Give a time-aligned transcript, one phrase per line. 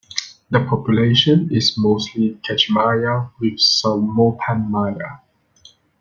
[0.49, 5.19] The population is mostly Kekchi Maya with some Mopan Maya.